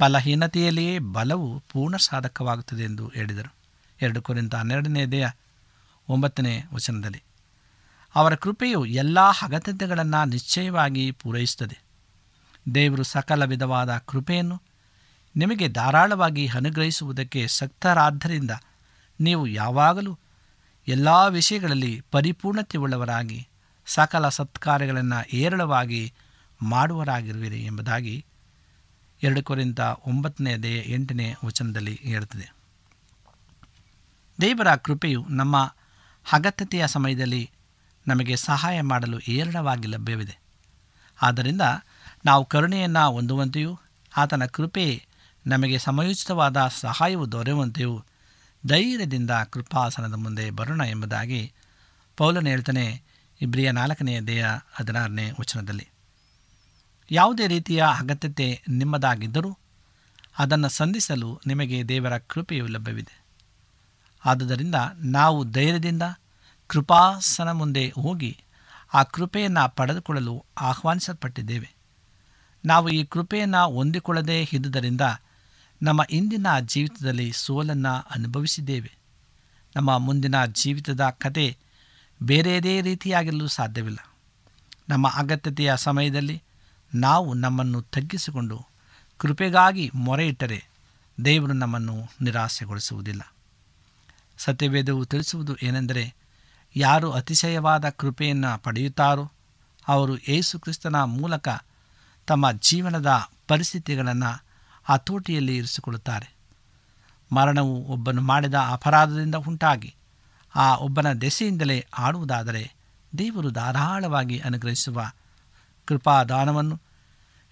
ಬಲಹೀನತೆಯಲ್ಲಿಯೇ 0.00 0.98
ಬಲವು 0.98 1.62
ಪೂರ್ಣ 1.72 1.96
ಸಾಧಕವಾಗುತ್ತದೆ 1.96 2.82
ಎಂದು 2.82 3.08
ಹೇಳಿದರು. 3.08 3.54
ಎರಡು 4.02 4.22
ಕುರಿತ 4.22 4.54
ಹನ್ನೆರಡನೇ 4.54 5.06
ದೇಹ 5.06 5.30
ಒಂಬತ್ತನೇ 6.08 6.64
ವಚನದಲ್ಲಿ, 6.74 7.22
ಅವರ 8.14 8.34
ಕೃಪೆಯು 8.34 8.84
ಎಲ್ಲ 8.84 9.20
ಅಗತ್ಯತೆಗಳನ್ನು 9.20 10.24
ನಿಶ್ಚಯವಾಗಿ 10.24 11.10
ಪೂರೈಸುತ್ತದೆ. 11.10 11.78
ದೇವರು 12.74 13.02
ಸಕಲ 13.02 13.44
ವಿಧವಾದ 13.44 13.96
ಕೃಪೆಯನ್ನು 13.96 14.62
ನಿಮಗೆ 15.36 15.68
ಧಾರಾಳವಾಗಿ 15.68 16.46
ಅನುಗ್ರಹಿಸುವುದಕ್ಕೆ 16.46 17.48
ಸಕ್ತರಾದ್ದರಿಂದ 17.48 18.50
ನೀವು 19.20 19.46
ಯಾವಾಗಲೂ 19.46 20.18
ಎಲ್ಲ 20.88 21.08
ವಿಷಯಗಳಲ್ಲಿ 21.28 22.02
ಪರಿಪೂರ್ಣತೆ 22.10 22.78
ಉಳ್ಳವರಾಗಿ 22.78 23.48
ಸಕಲ 23.86 24.28
ಸತ್ಕಾರ್ಯಗಳನ್ನು 24.28 25.36
ಏರಳವಾಗಿ 25.36 26.12
ಮಾಡುವರಾಗಿರುವಿರಿ 26.62 27.64
ಎಂಬುದಾಗಿ 27.64 28.24
ಎರಡು 29.22 29.42
ಕೊರಿಂದ 29.42 29.78
ಒಂಬತ್ತನೇ 30.06 30.84
ಎಂಟನೇ 30.86 31.34
ವಚನದಲ್ಲಿ 31.44 32.00
ಹೇಳುತ್ತದೆ. 32.02 32.54
ದೇವರ 34.40 34.76
ಕೃಪೆಯು 34.76 35.26
ನಮ್ಮ 35.28 35.74
ಅಗತ್ಯತೆಯ 36.32 36.86
ಸಮಯದಲ್ಲಿ 36.86 37.50
ನಮಗೆ 38.08 38.36
ಸಹಾಯ 38.36 38.80
ಮಾಡಲು 38.80 39.20
ಏರಳವಾಗಿ 39.28 39.88
ಲಭ್ಯವಿದೆ. 39.88 40.38
ಆದ್ದರಿಂದ 41.22 41.60
ನಾವು 42.24 42.44
ಕರುಣೆಯನ್ನು 42.44 43.12
ಹೊಂದುವಂತೆಯೂ 43.12 43.78
ಆತನ 44.16 44.46
ಕೃಪೆ 44.46 45.06
ನಮಗೆ 45.46 45.78
ಸಮಯೋಚಿತವಾದ 45.78 46.68
ಸಹಾಯವು 46.68 47.32
ದೊರೆಯುವಂತೆಯೂ 47.32 48.04
ಧೈರ್ಯದಿಂದ 48.66 49.30
ಕೃಪಾಸನದ 49.30 50.14
ಮುಂದೆ 50.14 50.50
ಬರೋಣ 50.50 50.80
ಎಂಬುದಾಗಿ 50.80 51.52
ಪೌಲನ 52.16 52.46
ಹೇಳ್ತಾನೆ 52.46 53.02
ಇಬ್ರಿಯ 53.42 53.70
ನಾಲ್ಕನೆಯ 53.70 54.20
ದೇಹ 54.20 54.46
ಹದಿನಾರನೇ 54.72 55.30
ವಚನದಲ್ಲಿ. 55.40 55.88
ಯಾವುದೇ 57.10 57.46
ರೀತಿಯ 57.46 57.84
ಅಗತ್ಯತೆ 57.98 58.62
ನಿಮ್ಮದಾಗಿದ್ದರೂ 58.68 59.58
ಅದನ್ನು 60.38 60.68
ಸಂಧಿಸಲು 60.68 61.40
ನಿಮಗೆ 61.46 61.88
ದೇವರ 61.88 62.18
ಕೃಪೆಯು 62.18 62.66
ಲಭ್ಯವಿದೆ. 62.66 63.24
ಆದುದರಿಂದ 64.24 64.74
ನಾವು 64.96 65.44
ಧೈರ್ಯದಿಂದ 65.44 66.02
ಕೃಪಾಸನ 66.66 67.50
ಮುಂದೆ 67.50 67.88
ಹೋಗಿ 67.88 68.38
ಆ 68.94 69.02
ಕೃಪೆಯನ್ನು 69.02 69.76
ಪಡೆದುಕೊಳ್ಳಲು 69.76 70.44
ಆಹ್ವಾನಿಸಲ್ಪಟ್ಟಿದ್ದೇವೆ. 70.60 71.74
ನಾವು 72.64 72.88
ಈ 72.88 73.04
ಕೃಪೆಯನ್ನು 73.04 73.74
ಹೊಂದಿಕೊಳ್ಳದೇ 73.74 74.48
ಇದ್ದುದರಿಂದ 74.52 75.00
ನಮ್ಮ 75.82 76.02
ಇಂದಿನ 76.10 76.46
ಜೀವಿತದಲ್ಲಿ 76.60 77.32
ಸೋಲನ್ನು 77.32 78.06
ಅನುಭವಿಸಿದ್ದೇವೆ. 78.10 78.92
ನಮ್ಮ 79.76 79.98
ಮುಂದಿನ 79.98 80.44
ಜೀವಿತದ 80.44 81.00
ಕತೆ 81.00 81.56
ಬೇರೆಯದೇ 82.22 82.80
ರೀತಿಯಾಗಿರಲು 82.80 83.48
ಸಾಧ್ಯವಿಲ್ಲ. 83.48 83.98
ನಮ್ಮ 84.88 85.08
ಅಗತ್ಯತೆಯ 85.08 85.72
ಸಮಯದಲ್ಲಿ 85.76 86.42
ನಾವು 86.94 87.34
ನಮ್ಮನ್ನು 87.34 87.82
ತಗ್ಗಿಸಿಕೊಂಡು 87.82 88.66
ಕೃಪೆಗಾಗಿ 89.18 89.90
ಮೊರೆ 89.94 90.28
ಇಟ್ಟರೆ 90.28 90.64
ದೇವರು 91.24 91.52
ನಮ್ಮನ್ನು 91.52 92.06
ನಿರಾಸೆಗೊಳಿಸುವುದಿಲ್ಲ. 92.20 93.34
ಸತ್ಯವೇದವು 94.38 95.04
ತಿಳಿಸುವುದು 95.04 95.56
ಏನೆಂದರೆ, 95.62 96.14
ಯಾರು 96.76 97.12
ಅತಿಶಯವಾದ 97.12 97.88
ಕೃಪೆಯನ್ನು 97.88 98.62
ಪಡೆಯುತ್ತಾರೋ 98.62 99.32
ಅವರು 99.88 100.16
ಯೇಸುಕ್ರಿಸ್ತನ 100.18 101.02
ಮೂಲಕ 101.02 101.48
ತಮ್ಮ 102.26 102.52
ಜೀವನದ 102.52 103.30
ಪರಿಸ್ಥಿತಿಗಳನ್ನು 103.48 104.49
ಹತೋಟಿಯಲ್ಲಿ 104.90 105.56
ಇರಿಸಿಕೊಳ್ಳುತ್ತಾರೆ. 105.56 106.36
ಮರಣವು 107.32 107.74
ಒಬ್ಬನು 107.74 108.22
ಮಾಡಿದ 108.22 108.54
ಅಪರಾಧದಿಂದ 108.54 109.34
ಉಂಟಾಗಿ, 109.34 109.94
ಆ 110.54 110.76
ಒಬ್ಬನ 110.76 111.12
ದೆಸೆಯಿಂದಲೇ 111.12 111.86
ಆಡುವುದಾದರೆ 111.98 112.74
ದೇವರು 113.18 113.50
ಧಾರಾಳವಾಗಿ 113.50 114.38
ಅನುಗ್ರಹಿಸುವ 114.38 115.12
ಕೃಪಾದಾನವನ್ನು, 115.84 116.80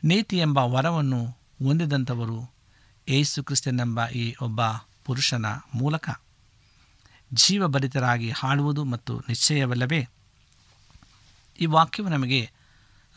ನೀತಿ 0.05 0.39
ಎಂಬ 0.39 0.59
ವರವನ್ನು 0.59 1.27
ಹೊಂದಿದಂಥವರು 1.65 2.51
ಏಸು 3.09 3.45
ಕ್ರಿಸ್ತನೆಂಬ 3.45 4.07
ಈ 4.07 4.35
ಒಬ್ಬ 4.43 4.61
ಪುರುಷನ 5.05 5.47
ಮೂಲಕ. 5.75 6.11
ಜೀವಭರಿತರಾಗಿ 7.33 8.31
ಹಾಡುವುದು 8.31 8.85
ಮತ್ತು 8.85 9.19
ನಿಶ್ಚಯವಲ್ಲವೇ? 9.19 10.09
ಈ 11.61 11.67
ವಾಕ್ಯವು 11.67 12.09
ನಮಗೆ 12.09 12.51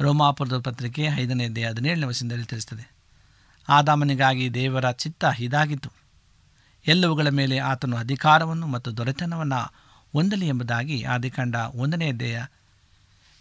ರೋಮಾಪುರದ 0.01 0.61
ಪತ್ರಿಕೆ 0.61 1.07
ಐದನೇ 1.15 1.49
ದೇ 1.49 1.63
ಹದಿನೇಳನೇ 1.63 2.05
ವಚನದಲ್ಲಿ 2.05 2.45
ತಿಳಿಸ್ತದೆ. 2.45 3.00
ಆದಾಮನಿಗಾಗಿ 3.69 4.53
ದೇವರ 4.53 4.91
ಚಿತ್ತ 4.91 5.23
ಇದಾಗಿತ್ತು. 5.39 5.91
ಎಲ್ಲವುಗಳ 6.87 7.27
ಮೇಲೆ 7.29 7.57
ಆತನು 7.57 7.97
ಅಧಿಕಾರವನ್ನು 7.97 8.67
ಮತ್ತು 8.67 8.97
ದೊರೆತನವನ್ನು 8.97 9.73
ಹೊಂದಲಿ 10.13 10.47
ಎಂಬುದಾಗಿ 10.47 11.03
ಆದಿಕಾಂಡ 11.03 11.55
ಒಂದನೇ 11.55 12.11
ದೇಹ 12.11 12.45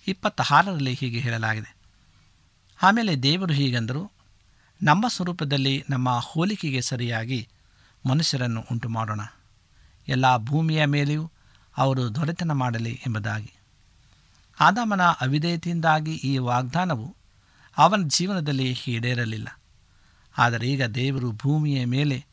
ಇಪ್ಪತ್ತಾರರಲ್ಲಿ 0.08 0.94
ಹೀಗೆ 0.94 1.18
ಹೇಳಲಾಗಿದೆ. 1.18 1.76
ಆಮೇಲೆ 2.82 3.16
ದೇವರು 3.16 3.52
ಹೀಗೆಂದರು, 3.52 4.12
ನಮ್ಮ 4.82 5.08
ಸ್ವರೂಪದಲ್ಲಿ 5.08 5.84
ನಮ್ಮ 5.90 6.18
ಹೋಲಿಕೆಗೆ 6.22 6.80
ಸರಿಯಾಗಿ 6.80 7.48
ಮನುಷ್ಯರನ್ನು 8.08 8.64
ಉಂಟು 8.72 8.88
ಮಾಡೋಣ 8.88 9.20
ಎಲ್ಲ 10.08 10.36
ಭೂಮಿಯ 10.36 10.84
ಮೇಲೆಯೂ 10.84 11.30
ಅವರು 11.76 12.14
ದೊರೆತನ 12.14 12.52
ಮಾಡಲಿ 12.52 13.00
ಎಂಬುದಾಗಿ. 13.06 13.52
ಆದಾಮನ 14.60 15.02
ಅವಿಧೇಯತೆಯಿಂದಾಗಿ 15.02 16.14
ಈ 16.14 16.38
ವಾಗ್ದಾನವು 16.38 17.16
ಅವನ 17.76 18.02
ಜೀವನದಲ್ಲಿ 18.06 18.76
ಈಡೇರಲಿಲ್ಲ. 18.88 19.59
ಆದರೆ 20.38 20.68
ಈಗ 20.68 20.84
ದೇವರು 20.84 21.32
ಭೂಮಿಯ 21.32 21.84
ಮೇಲೆ 21.84 22.26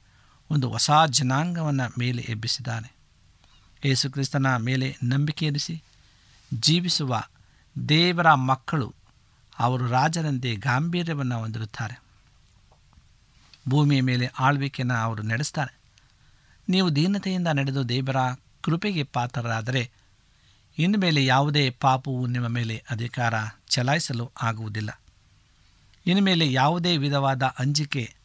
ಒಂದು 0.51 0.69
ಹೊಸ 0.69 0.91
ಜನಾಂಗವನ್ನು 1.09 1.99
ಮೇಲೆ 1.99 2.21
ಎಬ್ಬಿಸಿದ್ದಾನೆ. 2.21 2.95
ಯೇಸುಕ್ರಿಸ್ತನ 3.85 4.55
ಮೇಲೆ 4.55 4.97
ನಂಬಿಕೆ 5.03 5.45
ಇರಿಸಿ 5.45 5.83
ಜೀವಿಸುವ 6.53 7.23
ದೇವರ 7.89 8.33
ಮಕ್ಕಳು 8.33 8.93
ಅವರು 9.59 9.87
ರಾಜರಂತೆ 9.87 10.55
ಗಾಂಭೀರ್ಯವನ್ನು 10.55 11.39
ಹೊಂದಿರುತ್ತಾರೆ. 11.39 12.01
ಭೂಮಿಯ 13.69 14.01
ಮೇಲೆ 14.01 14.25
ಆಳ್ವಿಕೆಯನ್ನು 14.25 14.95
ಅವರು 14.95 15.23
ನಡೆಸ್ತಾರೆ. 15.23 15.77
ನೀವು 16.69 16.95
ದೀನತೆಯಿಂದ 16.95 17.47
ನಡೆದು 17.47 17.89
ದೇವರ 17.89 18.15
ಕೃಪೆಗೆ 18.61 19.03
ಪಾತ್ರರಾದರೆ 19.03 19.91
ಇನ್ನು 20.79 20.97
ಮೇಲೆ 20.97 21.25
ಯಾವುದೇ 21.25 21.69
ಪಾಪವು 21.69 22.27
ನಿಮ್ಮ 22.27 22.47
ಮೇಲೆ 22.47 22.83
ಅಧಿಕಾರ 22.89 23.33
ಚಲಾಯಿಸಲು 23.67 24.31
ಆಗುವುದಿಲ್ಲ. 24.41 25.01
ಇನ್ನು 26.07 26.23
ಮೇಲೆ 26.23 26.51
ಯಾವುದೇ 26.51 26.97
ವಿಧವಾದ 26.97 27.43
ಅಂಜಿಕೆ 27.59 28.15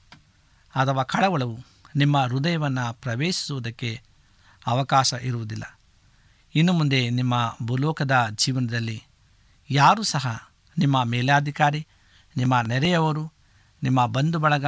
ಅಥವಾ 0.74 1.02
ಕಳವಳವು 1.02 1.56
ನಿಮ್ಮ 1.96 2.24
ಹೃದಯವನ್ನು 2.24 3.00
ಪ್ರವೇಶಿಸುವುದಕ್ಕೆ 3.00 4.02
ಅವಕಾಶ 4.66 5.14
ಇರುವುದಿಲ್ಲ. 5.22 5.78
ಇನ್ನು 6.54 6.72
ಮುಂದೆ 6.72 7.10
ನಿಮ್ಮ 7.10 7.56
ಭೂಲೋಕದ 7.62 8.28
ಜೀವನದಲ್ಲಿ 8.34 9.02
ಯಾರೂ 9.70 10.02
ಸಹ 10.02 10.52
ನಿಮ್ಮ 10.78 11.04
ಮೇಲಾಧಿಕಾರಿ, 11.04 11.86
ನಿಮ್ಮ 12.36 12.60
ನೆರೆಯವರು, 12.60 13.32
ನಿಮ್ಮ 13.82 14.06
ಬಂಧು 14.06 14.38
ಬಳಗ 14.38 14.66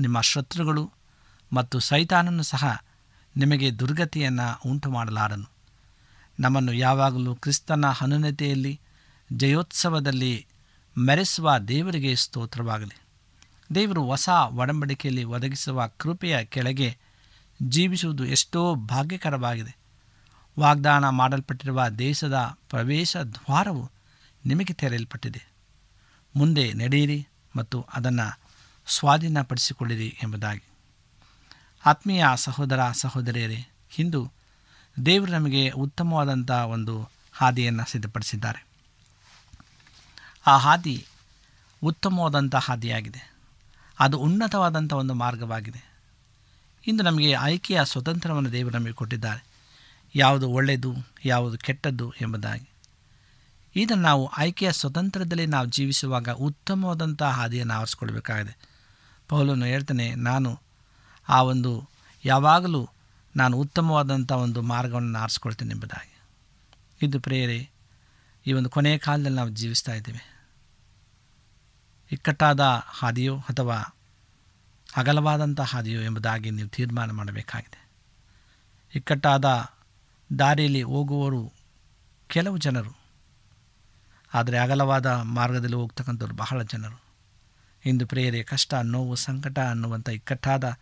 ನಿಮ್ಮ 0.00 0.20
ಶತ್ರುಗಳು 0.20 0.92
ಮತ್ತು 1.52 1.80
ಸೈತಾನನ್ನು 1.80 2.42
ಸಹ 2.42 2.84
ನಿಮಗೆ 3.36 3.78
ದುರ್ಗತಿಯನ್ನು 3.78 4.70
ಉಂಟು 4.70 4.90
ಮಾಡಲಾರನು 4.90 5.48
ನಮ್ಮನ್ನು 6.40 6.72
ಯಾವಾಗಲೂ 6.72 7.34
ಕ್ರಿಸ್ತನ 7.34 7.84
ಅನುನತೆಯಲ್ಲಿ 8.00 8.80
ಜಯೋತ್ಸವದಲ್ಲಿ 9.32 10.46
ಮೆರೆಸುವ 10.98 11.58
ದೇವರಿಗೆ 11.58 12.16
ಸ್ತೋತ್ರವಾಗಲಿ. 12.16 12.98
ದೇವರು 13.74 14.04
ಹೊಸ 14.04 14.28
ಒಡಂಬಡಿಕೆಯಲ್ಲಿ 14.28 15.24
ಒದಗಿಸುವ 15.24 15.86
ಕೃಪೆಯ 15.86 16.44
ಕೆಳಗೆ 16.44 16.98
ಜೀವಿಸುವುದು 17.62 18.24
ಎಷ್ಟೋ 18.24 18.74
ಭಾಗ್ಯಕರವಾಗಿದೆ. 18.74 19.76
ವಾಗ್ದಾನ 20.60 21.08
ಮಾಡಲ್ಪಟ್ಟಿರುವ 21.08 21.88
ದೇಶದ 21.88 22.56
ಪ್ರವೇಶ 22.70 23.16
ದ್ವಾರವು 23.16 23.90
ನಿಮಗೆ 24.46 24.72
ತೆರೆಯಲ್ಪಟ್ಟಿದೆ. 24.72 25.44
ಮುಂದೆ 26.36 26.72
ನಡೆಯಿರಿ 26.72 27.28
ಮತ್ತು 27.56 27.86
ಅದನ್ನು 27.94 28.40
ಸ್ವಾಧೀನಪಡಿಸಿಕೊಳ್ಳಿರಿ 28.86 30.18
ಎಂಬುದಾಗಿ. 30.22 30.62
ಆತ್ಮೀಯ 31.86 32.24
ಸಹೋದರ 32.34 32.80
ಸಹೋದರಿಯರೇ, 32.92 33.68
ಇಂದು 33.98 34.32
ದೇವರು 35.06 35.32
ನಮಗೆ 35.32 35.70
ಉತ್ತಮವಾದಂಥ 35.70 36.50
ಒಂದು 36.50 37.10
ಹಾದಿಯನ್ನು 37.32 37.90
ಸಿದ್ಧಪಡಿಸಿದ್ದಾರೆ. 37.90 38.69
ಆ 40.46 40.56
ಹಾದಿ 40.56 41.06
ಉತ್ತಮವಾದಂಥ 41.82 42.54
ಹಾದಿಯಾಗಿದೆ. 42.54 43.34
ಅದು 44.00 44.18
ಉನ್ನತವಾದಂಥ 44.18 44.92
ಒಂದು 44.92 45.14
ಮಾರ್ಗವಾಗಿದೆ. 45.14 45.90
ಇಂದು 46.86 47.02
ನಮಗೆ 47.02 47.34
ಆಯ್ಕೆಯ 47.34 47.80
ಸ್ವತಂತ್ರವನ್ನು 47.84 48.52
ದೇವರು 48.52 48.78
ನಮಗೆ 48.78 48.92
ಕೊಟ್ಟಿದ್ದಾರೆ. 48.92 49.44
ಯಾವುದು 50.14 50.50
ಒಳ್ಳೆಯದು, 50.50 50.94
ಯಾವುದು 51.24 51.58
ಕೆಟ್ಟದ್ದು 51.58 52.12
ಎಂಬುದಾಗಿ. 52.20 52.68
ಇದನ್ನು 53.76 54.02
ನಾವು 54.02 54.26
ಆಯ್ಕೆಯ 54.26 54.72
ಸ್ವತಂತ್ರದಲ್ಲಿ 54.72 55.46
ನಾವು 55.46 55.66
ಜೀವಿಸುವಾಗ 55.66 56.28
ಉತ್ತಮವಾದಂಥ 56.28 57.22
ಹಾದಿಯನ್ನು 57.22 57.74
ಆರಿಸ್ಕೊಳ್ಬೇಕಾಗಿದೆ. 57.74 58.58
ಪೌಲನು 59.28 59.64
ಹೇಳ್ತೇನೆ, 59.64 60.14
ನಾನು 60.14 60.60
ಆ 61.28 61.42
ಒಂದು 61.42 61.88
ಯಾವಾಗಲೂ 62.24 62.88
ನಾನು 63.36 63.56
ಉತ್ತಮವಾದಂಥ 63.56 64.32
ಒಂದು 64.32 64.62
ಮಾರ್ಗವನ್ನು 64.62 65.18
ಆರಿಸ್ಕೊಳ್ತೇನೆ 65.18 65.74
ಎಂಬುದಾಗಿ. 65.74 66.20
ಇದು 67.02 67.20
ಪ್ರೇರೆ 67.20 67.70
ಈ 68.46 68.52
ಒಂದು 68.52 68.70
ಕೊನೆಯ 68.70 68.98
ಕಾಲದಲ್ಲಿ 68.98 69.36
ನಾವು 69.36 69.48
ಜೀವಿಸ್ತಾ 69.48 69.92
ಇದ್ದೇವೆ. 69.92 70.22
ಇಕ್ಕಟ್ಟಾದ 72.12 72.60
ಹಾದಿಯೋ 72.86 73.38
ಅಥವಾ 73.38 73.96
ಅಗಲವಾದಂಥ 74.96 75.60
ಹಾದಿಯೋ 75.60 76.00
ಎಂಬುದಾಗಿ 76.00 76.50
ನೀವು 76.50 76.68
ತೀರ್ಮಾನ 76.68 77.10
ಮಾಡಬೇಕಾಗಿದೆ. 77.10 77.88
ಇಕ್ಕಟ್ಟಾದ 78.94 79.44
ದಾರಿಯಲ್ಲಿ 80.38 80.82
ಹೋಗುವವರು 80.82 81.52
ಕೆಲವು 82.26 82.56
ಜನರು, 82.56 82.98
ಆದರೆ 84.34 84.58
ಅಗಲವಾದ 84.58 85.06
ಮಾರ್ಗದಲ್ಲಿ 85.06 85.76
ಹೋಗ್ತಕ್ಕಂಥವ್ರು 85.76 86.34
ಬಹಳ 86.34 86.62
ಜನರು. 86.62 87.02
ಇಂದು 87.84 88.06
ಪ್ರೇರೆ 88.06 88.42
ಕಷ್ಟ, 88.42 88.74
ನೋವು, 88.74 89.14
ಸಂಕಟ 89.14 89.58
ಅನ್ನುವಂಥ 89.58 90.08
ಇಕ್ಕಟ್ಟಾದ 90.08 90.78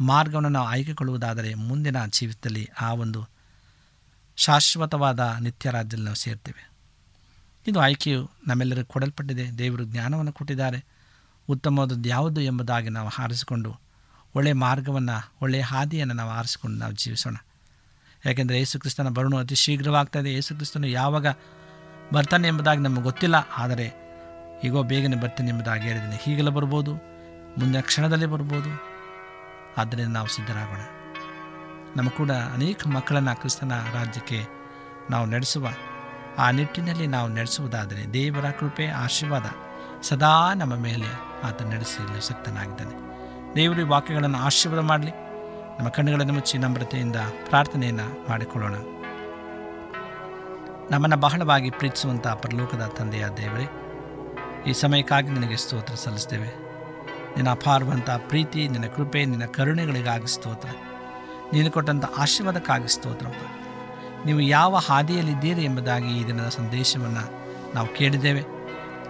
ಮಾರ್ಗವನ್ನು 0.00 0.48
ನಾವು 0.48 0.66
ಆಯ್ಕೆಕೊಳ್ಳುವುದಾದರೆ 0.66 1.54
ಮುಂದಿನ 1.54 2.06
ಜೀವಿತದಲ್ಲಿ 2.06 2.68
ಆ 2.80 2.92
ಒಂದು 2.94 3.28
ಶಾಶ್ವತವಾದ 4.36 5.36
ನಿತ್ಯ 5.40 5.70
ರಾಜ್ಯದಲ್ಲಿ 5.70 6.04
ನಾವು 6.04 6.16
ಸೇರ್ತೇವೆ. 6.16 6.69
ಇದು 7.66 7.80
ಆಯ್ಕೆಯು 7.80 8.30
ನಮ್ಮೆಲ್ಲರಿಗೂ 8.46 8.86
ಕೊಡಲ್ಪಟ್ಟಿದೆ. 8.86 9.58
ದೇವರು 9.58 9.84
ಜ್ಞಾನವನ್ನು 9.84 10.32
ಕೊಟ್ಟಿದ್ದಾರೆ. 10.32 10.84
ಉತ್ತಮವಾದದ್ದು 11.48 12.08
ಯಾವುದು 12.08 12.40
ಎಂಬುದಾಗಿ 12.40 12.88
ನಾವು 12.88 13.08
ಹಾರಿಸಿಕೊಂಡು 13.08 13.80
ಒಳ್ಳೆಯ 14.34 14.52
ಮಾರ್ಗವನ್ನು, 14.52 15.32
ಒಳ್ಳೆಯ 15.42 15.60
ಹಾದಿಯನ್ನು 15.60 16.14
ನಾವು 16.14 16.30
ಆರಿಸಿಕೊಂಡು 16.30 16.78
ನಾವು 16.78 16.92
ಜೀವಿಸೋಣ. 16.92 17.36
ಯಾಕೆಂದರೆ 18.26 18.58
ಯೇಸುಕ್ರಿಸ್ತನ 18.58 19.08
ಬರುಣು 19.08 19.36
ಅತಿ 19.36 19.54
ಶೀಘ್ರವಾಗ್ತಾಯಿದೆ. 19.54 20.34
ಯೇಸುಕ್ರಿಸ್ತನು 20.34 20.86
ಯಾವಾಗ 20.86 21.26
ಬರ್ತಾನೆ 22.12 22.48
ಎಂಬುದಾಗಿ 22.48 22.80
ನಮಗೆ 22.80 23.02
ಗೊತ್ತಿಲ್ಲ. 23.02 23.34
ಆದರೆ 23.34 23.92
ಈಗೋ 24.64 24.82
ಬೇಗನೆ 24.82 25.16
ಬರ್ತಾನೆ 25.16 25.48
ಎಂಬುದಾಗಿ 25.48 25.82
ಹೇಳಿದ್ದೀನಿ. 25.82 26.16
ಹೀಗೆಲ್ಲ 26.22 26.50
ಬರ್ಬೋದು, 26.50 26.94
ಮುಂದಿನ 27.58 27.80
ಕ್ಷಣದಲ್ಲಿ 27.80 28.26
ಬರ್ಬೋದು. 28.26 28.70
ಆದ್ದರಿಂದ 29.76 30.12
ನಾವು 30.12 30.28
ಸಿದ್ಧರಾಗೋಣ. 30.28 30.80
ನಮ್ಮ 31.96 32.08
ಕೂಡ 32.08 32.30
ಅನೇಕ 32.30 32.86
ಮಕ್ಕಳನ್ನು 32.86 33.36
ಕ್ರಿಸ್ತನ 33.36 33.72
ರಾಜ್ಯಕ್ಕೆ 33.92 34.46
ನಾವು 35.10 35.26
ನಡೆಸುವ 35.26 35.68
ಆ 36.40 36.50
ನಿಟ್ಟಿನಲ್ಲಿ 36.50 37.06
ನಾವು 37.06 37.28
ನಡೆಸುವುದಾದರೆ 37.28 38.12
ದೇವರ 38.12 38.50
ಕೃಪೆ, 38.50 38.86
ಆಶೀರ್ವಾದ 38.86 39.46
ಸದಾ 40.02 40.54
ನಮ್ಮ 40.54 40.74
ಮೇಲೆ 40.74 41.06
ಆತ 41.44 41.62
ನಡೆಸಲು 41.62 42.28
ಶಕ್ತನಾಗಿದ್ದಾನೆ 42.28 43.10
ದೇವರು 43.54 43.88
ವಾಕ್ಯಗಳನ್ನು 43.88 44.38
ಆಶೀರ್ವಾದ 44.38 44.82
ಮಾಡಲಿ. 44.82 45.10
ನಮ್ಮ 45.78 45.88
ಕಣ್ಣುಗಳನ್ನು 45.88 46.32
ಮುಚ್ಚಿ 46.32 46.58
ನಮ್ರತೆಯಿಂದ 46.58 47.16
ಪ್ರಾರ್ಥನೆಯನ್ನು 47.48 48.30
ಮಾಡಿಕೊಳ್ಳೋಣ. 48.30 48.74
ನಮ್ಮನ್ನು 50.90 51.16
ಬಹಳವಾಗಿ 51.16 51.70
ಪ್ರೀತಿಸುವಂಥ 51.70 52.26
ಪರಲೋಕದ 52.26 52.94
ತಂದೆಯ 52.98 53.26
ದೇವರೇ, 53.36 53.66
ಈ 54.66 54.72
ಸಮಯಕ್ಕಾಗಿ 54.72 55.28
ನಿನಗೆ 55.28 55.56
ಸ್ತೋತ್ರ 55.56 55.94
ಸಲ್ಲಿಸ್ತೇವೆ. 55.94 56.48
ನಿನ್ನ 57.36 57.50
ಅಪಾರವಂಥ 57.50 58.10
ಪ್ರೀತಿ, 58.10 58.68
ನಿನ್ನ 58.68 58.86
ಕೃಪೆ, 58.86 59.24
ನಿನ್ನ 59.24 59.44
ಕರುಣೆಗಳಿಗಾಗಿ 59.44 60.26
ಸ್ತೋತ್ರ. 60.26 60.68
ನೀನು 61.52 61.70
ಕೊಟ್ಟಂಥ 61.70 62.04
ಆಶೀರ್ವಾದಕ್ಕಾಗಿ 62.18 62.88
ಸ್ತೋತ್ರಪ್ಪ. 62.88 63.59
ನೀವು 64.26 64.40
ಯಾವ 64.40 64.76
ಹಾದಿಯಲ್ಲಿದ್ದೀರಿ 64.76 65.64
ಎಂಬುದಾಗಿ 65.64 66.18
ಈ 66.18 66.26
ದಿನದ 66.26 66.48
ಸಂದೇಶವನ್ನು 66.48 67.40
ನಾವು 67.74 67.88
ಕೇಳಿದ್ದೇವೆ. 67.88 68.44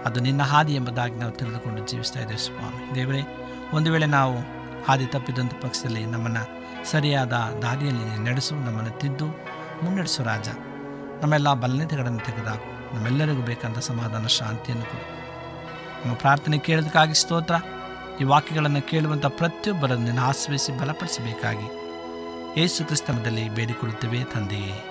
ಅದು 0.05 0.19
ನಿನ್ನ 0.19 0.43
ಹಾದಿ 0.43 0.73
ಎಂಬುದಾಗಿ 0.73 1.15
ನಾವು 1.15 1.31
ತಿಳಿದುಕೊಂಡು 1.31 1.87
ಜೀವಿಸ್ತಾ 1.87 2.19
ಇದ್ದೇವೆ 2.19 2.39
ಸ್ವಾಮಿ. 2.39 2.95
ದೇವರೇ, 2.95 3.21
ಒಂದು 3.73 3.91
ವೇಳೆ 3.91 4.05
ನಾವು 4.05 4.37
ಹಾದಿ 4.87 5.05
ತಪ್ಪಿದಂಥ 5.05 5.53
ಪಕ್ಷದಲ್ಲಿ 5.53 6.05
ನಮ್ಮನ್ನು 6.05 6.61
ಸರಿಯಾದ 6.91 7.33
ದಾರಿಯಲ್ಲಿ 7.61 8.29
ನಡೆಸು, 8.29 8.55
ನಮ್ಮನ್ನು 8.55 8.99
ತಿದ್ದು, 8.99 9.25
ಮುನ್ನಡೆಸು 9.83 10.23
ರಾಜ. 10.23 10.47
ನಮ್ಮೆಲ್ಲ 11.21 11.53
ಬಲನೆತೆಗಳನ್ನು 11.53 12.19
ತೆಗೆದಾಕು. 12.19 12.95
ನಮ್ಮೆಲ್ಲರಿಗೂ 12.95 13.41
ಬೇಕಂತ 13.41 13.77
ಸಮಾಧಾನ, 13.77 14.27
ಶಾಂತಿಯನ್ನು 14.27 14.85
ಕೊಡು. 14.85 15.21
ನಮ್ಮ 16.05 16.15
ಪ್ರಾರ್ಥನೆ 16.15 16.57
ಕೇಳೋದಕ್ಕಾಗಿ 16.57 17.13
ಸ್ತೋತ್ರ. 17.13 17.55
ಈ 18.21 18.23
ವಾಕ್ಯಗಳನ್ನು 18.23 18.81
ಕೇಳುವಂಥ 18.81 19.25
ಪ್ರತಿಯೊಬ್ಬರನ್ನು 19.25 20.21
ಆಶ್ರಯಿಸಿ 20.21 20.79
ಬಲಪಡಿಸಬೇಕಾಗಿ. 20.79 21.81
ಯೇಸು 22.61 22.85
ಕ್ರಿಸ್ತನದಲ್ಲಿ 22.85 23.49
ಬೇಡಿಕೊಳ್ಳುತ್ತೇವೆ 23.49 24.23
ತಂದೆಯೇ. 24.23 24.90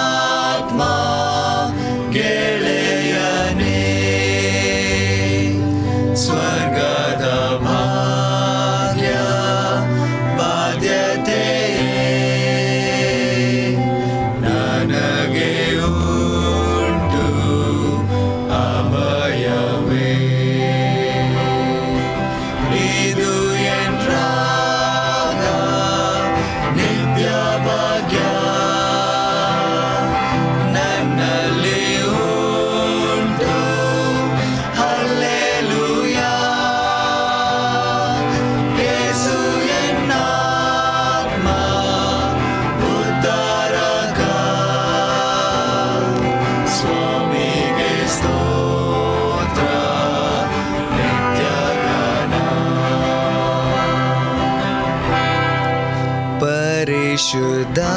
जुदा 57.41 57.93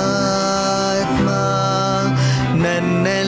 नन्ने 2.63 3.24